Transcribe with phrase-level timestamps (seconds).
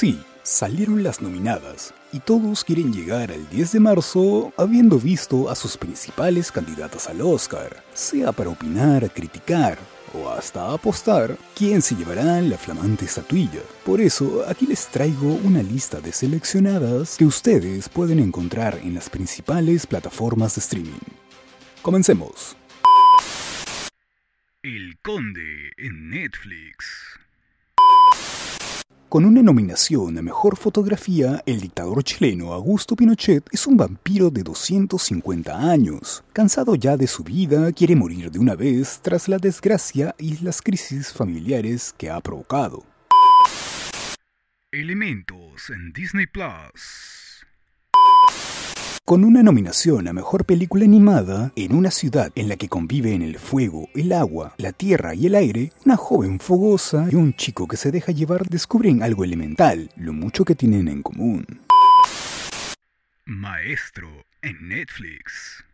[0.00, 5.54] Sí, salieron las nominadas y todos quieren llegar al 10 de marzo habiendo visto a
[5.54, 9.78] sus principales candidatas al Oscar, sea para opinar, criticar
[10.14, 13.60] o hasta apostar quién se llevará la flamante estatuilla.
[13.84, 19.10] Por eso, aquí les traigo una lista de seleccionadas que ustedes pueden encontrar en las
[19.10, 21.04] principales plataformas de streaming.
[21.82, 22.56] Comencemos.
[24.62, 27.19] El Conde en Netflix.
[29.10, 34.44] Con una nominación a Mejor Fotografía, el dictador chileno Augusto Pinochet es un vampiro de
[34.44, 36.22] 250 años.
[36.32, 40.62] Cansado ya de su vida, quiere morir de una vez tras la desgracia y las
[40.62, 42.84] crisis familiares que ha provocado.
[44.70, 47.29] Elementos en Disney Plus
[49.10, 53.40] con una nominación a Mejor Película Animada, en una ciudad en la que conviven el
[53.40, 57.76] fuego, el agua, la tierra y el aire, una joven fogosa y un chico que
[57.76, 61.44] se deja llevar descubren algo elemental, lo mucho que tienen en común.
[63.24, 64.08] Maestro
[64.42, 65.64] en Netflix.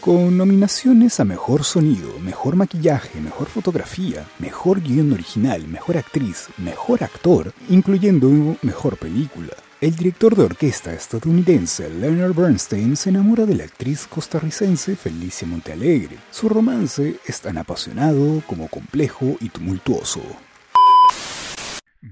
[0.00, 7.02] Con nominaciones a Mejor Sonido, Mejor Maquillaje, Mejor Fotografía, Mejor Guión Original, Mejor Actriz, Mejor
[7.02, 9.54] Actor, incluyendo Mejor Película.
[9.80, 16.16] El director de orquesta estadounidense Leonard Bernstein se enamora de la actriz costarricense Felicia Montealegre.
[16.32, 20.20] Su romance es tan apasionado como complejo y tumultuoso.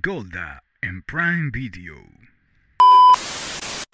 [0.01, 1.97] Golda en Prime Video.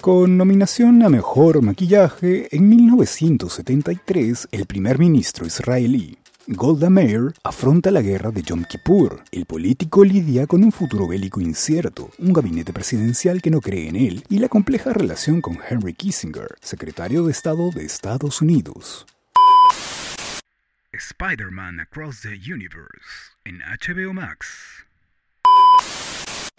[0.02, 8.02] Con nominación a Mejor Maquillaje, en 1973 el primer ministro israelí Golda Meir afronta la
[8.02, 9.22] guerra de Yom Kippur.
[9.30, 13.94] El político lidia con un futuro bélico incierto, un gabinete presidencial que no cree en
[13.94, 19.06] él y la compleja relación con Henry Kissinger, secretario de Estado de Estados Unidos.
[20.92, 24.84] Spider-Man Across the Universe en HBO Max.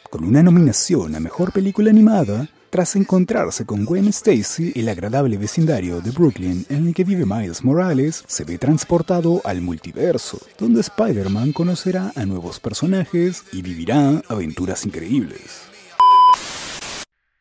[0.09, 6.01] Con una nominación a Mejor Película Animada, tras encontrarse con Gwen Stacy, el agradable vecindario
[6.01, 11.53] de Brooklyn en el que vive Miles Morales se ve transportado al multiverso, donde Spider-Man
[11.53, 15.69] conocerá a nuevos personajes y vivirá aventuras increíbles.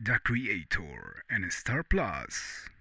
[0.05, 2.72] The Creator en Star Plus.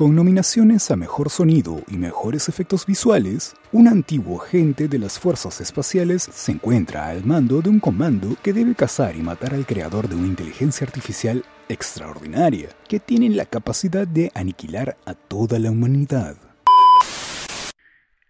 [0.00, 5.60] Con nominaciones a Mejor Sonido y Mejores Efectos Visuales, un antiguo agente de las Fuerzas
[5.60, 10.08] Espaciales se encuentra al mando de un comando que debe cazar y matar al creador
[10.08, 16.38] de una inteligencia artificial extraordinaria, que tiene la capacidad de aniquilar a toda la humanidad.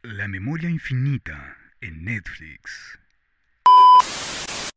[0.02, 3.00] La memoria infinita en Netflix.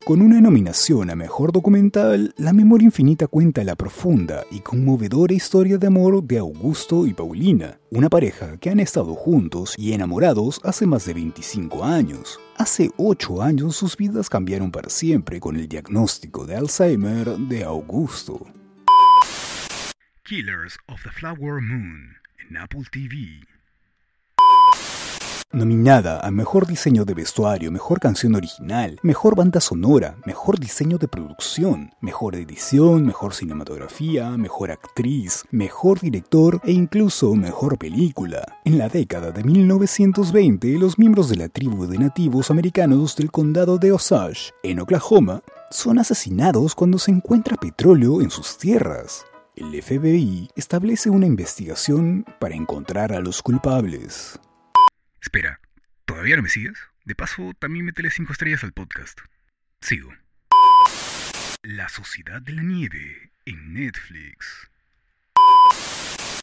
[0.05, 5.77] Con una nominación a Mejor Documental, La Memoria Infinita cuenta la profunda y conmovedora historia
[5.77, 10.85] de amor de Augusto y Paulina, una pareja que han estado juntos y enamorados hace
[10.85, 12.37] más de 25 años.
[12.57, 18.45] Hace 8 años sus vidas cambiaron para siempre con el diagnóstico de Alzheimer de Augusto.
[20.25, 22.17] Killers of the Flower Moon
[22.49, 23.52] en Apple TV.
[25.53, 31.07] Nominada a Mejor Diseño de Vestuario, Mejor Canción Original, Mejor Banda Sonora, Mejor Diseño de
[31.07, 38.41] Producción, Mejor Edición, Mejor Cinematografía, Mejor Actriz, Mejor Director e incluso Mejor Película.
[38.65, 43.77] En la década de 1920, los miembros de la tribu de nativos americanos del condado
[43.77, 49.23] de Osage, en Oklahoma, son asesinados cuando se encuentra petróleo en sus tierras.
[49.55, 54.39] El FBI establece una investigación para encontrar a los culpables.
[55.23, 55.61] Espera,
[56.03, 56.77] ¿todavía no me sigues?
[57.05, 59.21] De paso, también métele 5 estrellas al podcast.
[59.79, 60.11] Sigo.
[61.61, 64.69] La Sociedad de la Nieve en Netflix.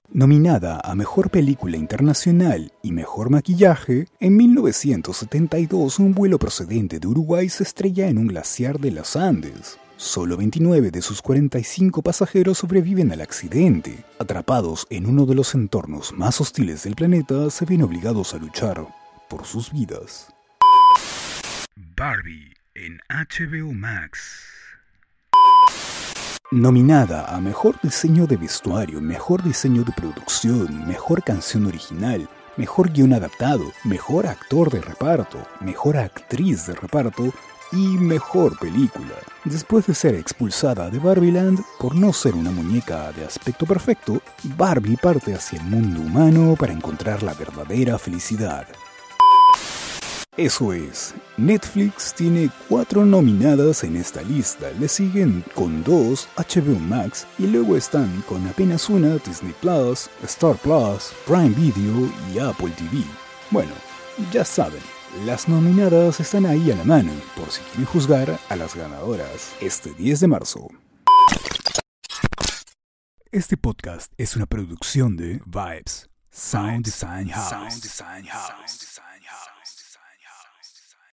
[0.09, 7.51] Nominada a Mejor Película Internacional y Mejor Maquillaje, en 1972 un vuelo procedente de Uruguay
[7.51, 9.79] se estrella en un glaciar de los Andes.
[10.01, 14.03] Solo 29 de sus 45 pasajeros sobreviven al accidente.
[14.19, 18.83] Atrapados en uno de los entornos más hostiles del planeta, se ven obligados a luchar
[19.29, 20.33] por sus vidas.
[21.77, 24.41] Barbie en HBO Max.
[26.51, 32.27] Nominada a Mejor Diseño de Vestuario, Mejor Diseño de Producción, Mejor Canción Original,
[32.57, 37.35] Mejor Guión Adaptado, Mejor Actor de Reparto, Mejor Actriz de Reparto,
[37.73, 39.15] y Mejor Película.
[39.45, 44.21] Después de ser expulsada de Barbieland por no ser una muñeca de aspecto perfecto,
[44.57, 48.67] Barbie parte hacia el mundo humano para encontrar la verdadera felicidad.
[50.37, 57.27] Eso es, Netflix tiene cuatro nominadas en esta lista, le siguen con dos HBO Max
[57.39, 63.05] y luego están con apenas una Disney Plus, Star Plus, Prime Video y Apple TV.
[63.51, 63.73] Bueno,
[64.33, 64.81] ya saben,
[65.19, 69.93] Las nominadas están ahí a la mano, por si quieren juzgar a las ganadoras, este
[69.93, 70.69] 10 de marzo.
[73.33, 78.03] Este podcast es una producción de Vibes Sound Design House.